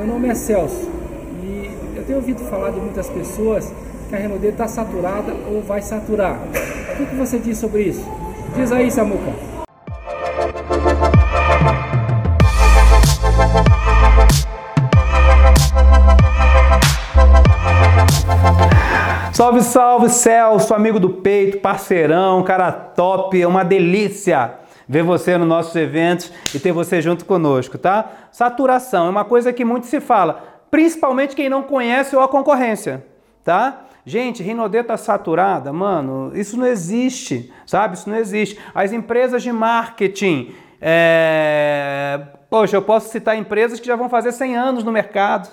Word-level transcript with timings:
Meu 0.00 0.14
nome 0.14 0.28
é 0.28 0.34
Celso 0.34 0.88
e 1.42 1.70
eu 1.94 2.02
tenho 2.06 2.20
ouvido 2.20 2.40
falar 2.44 2.70
de 2.70 2.80
muitas 2.80 3.10
pessoas 3.10 3.70
que 4.08 4.14
a 4.14 4.18
Renaudet 4.18 4.52
está 4.52 4.66
saturada 4.66 5.30
ou 5.52 5.60
vai 5.60 5.82
saturar. 5.82 6.40
O 6.40 6.96
que, 6.96 7.04
que 7.04 7.14
você 7.16 7.38
diz 7.38 7.58
sobre 7.58 7.82
isso? 7.82 8.02
Diz 8.56 8.72
aí, 8.72 8.90
Samuca. 8.90 9.30
Salve, 19.34 19.60
salve, 19.60 20.08
Celso, 20.08 20.72
amigo 20.72 20.98
do 20.98 21.10
peito, 21.10 21.58
parceirão, 21.58 22.42
cara 22.42 22.72
top, 22.72 23.38
é 23.38 23.46
uma 23.46 23.62
delícia 23.62 24.59
ver 24.90 25.04
você 25.04 25.38
nos 25.38 25.46
nossos 25.46 25.76
eventos 25.76 26.32
e 26.52 26.58
ter 26.58 26.72
você 26.72 27.00
junto 27.00 27.24
conosco, 27.24 27.78
tá? 27.78 28.10
Saturação 28.32 29.06
é 29.06 29.10
uma 29.10 29.24
coisa 29.24 29.52
que 29.52 29.64
muito 29.64 29.86
se 29.86 30.00
fala, 30.00 30.64
principalmente 30.68 31.36
quem 31.36 31.48
não 31.48 31.62
conhece 31.62 32.16
ou 32.16 32.20
a 32.20 32.26
concorrência, 32.26 33.06
tá? 33.44 33.84
Gente, 34.04 34.42
Rinodê 34.42 34.82
tá 34.82 34.96
saturada, 34.96 35.72
mano, 35.72 36.32
isso 36.34 36.56
não 36.58 36.66
existe, 36.66 37.52
sabe? 37.64 37.94
Isso 37.94 38.10
não 38.10 38.16
existe. 38.16 38.58
As 38.74 38.92
empresas 38.92 39.44
de 39.44 39.52
marketing, 39.52 40.52
é... 40.80 42.22
poxa, 42.50 42.76
eu 42.76 42.82
posso 42.82 43.10
citar 43.10 43.38
empresas 43.38 43.78
que 43.78 43.86
já 43.86 43.94
vão 43.94 44.08
fazer 44.08 44.32
100 44.32 44.56
anos 44.56 44.82
no 44.82 44.90
mercado, 44.90 45.48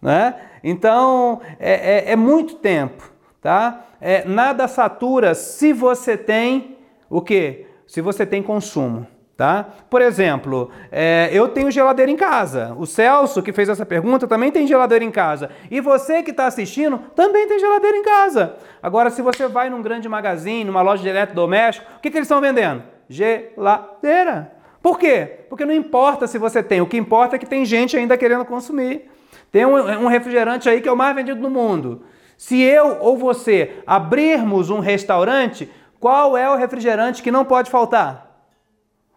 né? 0.00 0.36
Então, 0.62 1.40
é, 1.58 2.10
é, 2.10 2.12
é 2.12 2.16
muito 2.16 2.54
tempo, 2.54 3.10
tá? 3.42 3.86
É, 4.00 4.24
nada 4.24 4.68
satura 4.68 5.34
se 5.34 5.72
você 5.72 6.16
tem 6.16 6.78
o 7.10 7.20
quê? 7.20 7.64
Se 7.88 8.00
você 8.00 8.24
tem 8.24 8.42
consumo. 8.42 9.06
Tá? 9.36 9.68
Por 9.88 10.02
exemplo, 10.02 10.68
é, 10.90 11.30
eu 11.32 11.46
tenho 11.46 11.70
geladeira 11.70 12.10
em 12.10 12.16
casa. 12.16 12.74
O 12.76 12.84
Celso, 12.84 13.40
que 13.40 13.52
fez 13.52 13.68
essa 13.68 13.86
pergunta, 13.86 14.26
também 14.26 14.50
tem 14.50 14.66
geladeira 14.66 15.04
em 15.04 15.12
casa. 15.12 15.48
E 15.70 15.80
você 15.80 16.24
que 16.24 16.32
está 16.32 16.46
assistindo, 16.46 16.98
também 17.14 17.46
tem 17.46 17.56
geladeira 17.60 17.96
em 17.96 18.02
casa. 18.02 18.56
Agora, 18.82 19.10
se 19.10 19.22
você 19.22 19.46
vai 19.46 19.70
num 19.70 19.80
grande 19.80 20.08
magazine, 20.08 20.64
numa 20.64 20.82
loja 20.82 21.04
de 21.04 21.08
eletrodoméstico, 21.08 21.86
o 21.96 22.00
que, 22.00 22.10
que 22.10 22.16
eles 22.16 22.26
estão 22.26 22.40
vendendo? 22.40 22.82
Geladeira. 23.08 24.52
Por 24.82 24.98
quê? 24.98 25.44
Porque 25.48 25.64
não 25.64 25.72
importa 25.72 26.26
se 26.26 26.36
você 26.36 26.60
tem, 26.60 26.80
o 26.80 26.86
que 26.86 26.96
importa 26.96 27.36
é 27.36 27.38
que 27.38 27.46
tem 27.46 27.64
gente 27.64 27.96
ainda 27.96 28.18
querendo 28.18 28.44
consumir. 28.44 29.08
Tem 29.52 29.64
um, 29.64 29.76
um 29.76 30.06
refrigerante 30.08 30.68
aí 30.68 30.80
que 30.80 30.88
é 30.88 30.92
o 30.92 30.96
mais 30.96 31.14
vendido 31.14 31.40
no 31.40 31.48
mundo. 31.48 32.02
Se 32.36 32.60
eu 32.60 32.98
ou 33.00 33.16
você 33.16 33.82
abrirmos 33.86 34.68
um 34.68 34.80
restaurante, 34.80 35.70
qual 36.00 36.36
é 36.36 36.48
o 36.50 36.56
refrigerante 36.56 37.22
que 37.22 37.30
não 37.30 37.44
pode 37.44 37.70
faltar? 37.70 38.46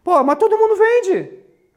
Pô, 0.03 0.23
mas 0.23 0.37
todo 0.37 0.57
mundo 0.57 0.75
vende. 0.75 1.31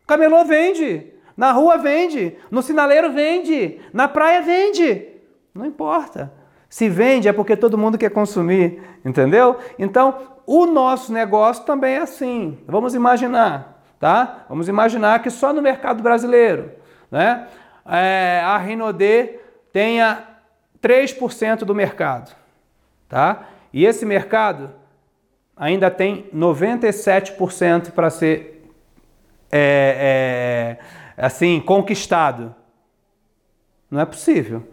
Camelô 0.07 0.45
vende. 0.45 1.13
Na 1.37 1.53
rua 1.53 1.77
vende. 1.77 2.37
No 2.51 2.63
sinaleiro 2.63 3.13
vende. 3.13 3.81
Na 3.93 4.09
praia 4.09 4.41
vende. 4.41 5.09
Não 5.55 5.67
importa. 5.67 6.33
Se 6.69 6.89
vende 6.89 7.29
é 7.29 7.33
porque 7.33 7.57
todo 7.57 7.79
mundo 7.79 7.97
quer 7.97 8.11
consumir, 8.11 8.83
entendeu? 9.05 9.59
Então, 9.79 10.35
o 10.45 10.67
nosso 10.67 11.13
negócio 11.13 11.65
também 11.65 11.95
é 11.95 12.01
assim. 12.01 12.59
Vamos 12.67 12.95
imaginar, 12.95 13.81
tá? 14.01 14.45
Vamos 14.49 14.69
imaginar 14.69 15.23
que 15.23 15.31
só 15.31 15.53
no 15.53 15.63
mercado 15.63 16.03
brasileiro, 16.03 16.73
né? 17.11 17.47
É, 17.87 18.41
a 18.45 18.59
Rinodê 18.59 19.39
tenha 19.73 20.25
3% 20.83 21.59
do 21.59 21.75
mercado, 21.75 22.35
tá? 23.09 23.45
E 23.73 23.87
esse 23.87 24.05
mercado 24.05 24.71
ainda 25.57 25.91
tem 25.91 26.27
97% 26.35 27.93
para 27.93 28.11
ser 28.11 28.65
é, 29.51 30.79
é, 31.17 31.23
assim 31.25 31.61
conquistado. 31.61 32.55
Não 33.91 34.01
é 34.01 34.05
possível 34.05 34.65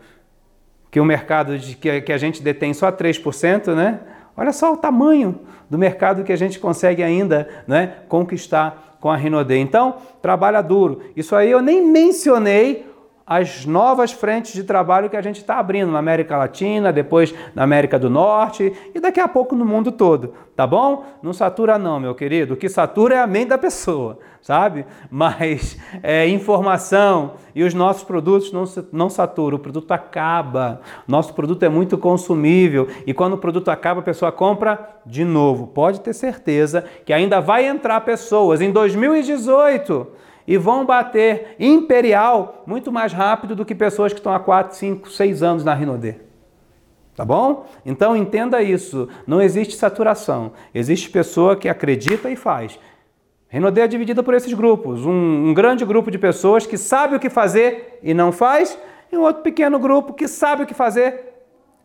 que 0.89 0.99
o 0.99 1.05
mercado 1.05 1.57
de, 1.57 1.75
que, 1.75 2.01
que 2.01 2.11
a 2.11 2.17
gente 2.17 2.41
detém 2.41 2.73
só 2.73 2.91
3%, 2.91 3.73
né? 3.73 3.99
Olha 4.35 4.51
só 4.51 4.73
o 4.73 4.77
tamanho 4.77 5.41
do 5.69 5.77
mercado 5.77 6.23
que 6.23 6.31
a 6.31 6.37
gente 6.37 6.59
consegue 6.59 7.03
ainda 7.03 7.47
né, 7.67 7.95
conquistar 8.09 8.97
com 8.99 9.09
a 9.09 9.15
Rinode. 9.15 9.55
Então, 9.55 9.97
trabalha 10.21 10.61
duro. 10.61 11.01
Isso 11.15 11.35
aí 11.35 11.49
eu 11.49 11.61
nem 11.61 11.85
mencionei 11.85 12.90
as 13.31 13.65
novas 13.65 14.11
frentes 14.11 14.51
de 14.51 14.61
trabalho 14.61 15.09
que 15.09 15.15
a 15.15 15.21
gente 15.21 15.37
está 15.37 15.57
abrindo 15.57 15.89
na 15.89 15.99
América 15.99 16.35
Latina, 16.35 16.91
depois 16.91 17.33
na 17.55 17.63
América 17.63 17.97
do 17.97 18.09
Norte 18.09 18.73
e 18.93 18.99
daqui 18.99 19.21
a 19.21 19.27
pouco 19.27 19.55
no 19.55 19.63
mundo 19.63 19.89
todo, 19.89 20.33
tá 20.53 20.67
bom? 20.67 21.05
Não 21.23 21.31
satura 21.31 21.77
não, 21.77 21.97
meu 21.97 22.13
querido. 22.13 22.55
O 22.55 22.57
que 22.57 22.67
satura 22.67 23.15
é 23.15 23.19
a 23.19 23.25
mente 23.25 23.47
da 23.47 23.57
pessoa, 23.57 24.19
sabe? 24.41 24.85
Mas 25.09 25.77
é, 26.03 26.27
informação 26.27 27.35
e 27.55 27.63
os 27.63 27.73
nossos 27.73 28.03
produtos 28.03 28.51
não, 28.51 28.65
não 28.91 29.09
saturam, 29.09 29.55
o 29.55 29.61
produto 29.61 29.93
acaba. 29.93 30.81
Nosso 31.07 31.33
produto 31.33 31.63
é 31.63 31.69
muito 31.69 31.97
consumível 31.97 32.89
e 33.07 33.13
quando 33.13 33.35
o 33.35 33.37
produto 33.37 33.71
acaba, 33.71 34.01
a 34.01 34.03
pessoa 34.03 34.33
compra 34.33 34.97
de 35.05 35.23
novo. 35.23 35.67
Pode 35.67 36.01
ter 36.01 36.11
certeza 36.11 36.83
que 37.05 37.13
ainda 37.13 37.39
vai 37.39 37.65
entrar 37.65 38.01
pessoas 38.01 38.59
em 38.59 38.73
2018 38.73 40.19
e 40.47 40.57
vão 40.57 40.85
bater 40.85 41.55
imperial 41.59 42.63
muito 42.65 42.91
mais 42.91 43.13
rápido 43.13 43.55
do 43.55 43.65
que 43.65 43.75
pessoas 43.75 44.13
que 44.13 44.19
estão 44.19 44.33
há 44.33 44.39
4, 44.39 44.75
5, 44.75 45.09
6 45.09 45.43
anos 45.43 45.63
na 45.63 45.73
Rinodê. 45.73 46.15
Tá 47.15 47.25
bom? 47.25 47.65
Então 47.85 48.15
entenda 48.15 48.61
isso. 48.61 49.07
Não 49.27 49.41
existe 49.41 49.75
saturação. 49.75 50.53
Existe 50.73 51.09
pessoa 51.09 51.55
que 51.55 51.69
acredita 51.69 52.29
e 52.29 52.35
faz. 52.35 52.79
Rinodê 53.47 53.81
é 53.81 53.87
dividida 53.87 54.23
por 54.23 54.33
esses 54.33 54.53
grupos. 54.53 55.05
Um, 55.05 55.49
um, 55.49 55.53
grande 55.53 55.83
grupo 55.83 56.09
de 56.09 56.17
pessoas 56.17 56.65
que 56.65 56.77
sabe 56.77 57.15
o 57.15 57.19
que 57.19 57.29
fazer 57.29 57.99
e 58.01 58.13
não 58.13 58.31
faz, 58.31 58.79
e 59.11 59.17
um 59.17 59.21
outro 59.21 59.43
pequeno 59.43 59.77
grupo 59.77 60.13
que 60.13 60.25
sabe 60.25 60.63
o 60.63 60.65
que 60.65 60.73
fazer 60.73 61.33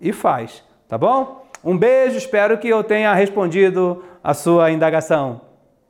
e 0.00 0.12
faz. 0.12 0.62
Tá 0.88 0.96
bom? 0.96 1.44
Um 1.64 1.76
beijo, 1.76 2.16
espero 2.16 2.56
que 2.58 2.68
eu 2.68 2.84
tenha 2.84 3.12
respondido 3.12 4.04
a 4.22 4.32
sua 4.32 4.70
indagação. 4.70 5.40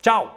Tchau! 0.01 0.35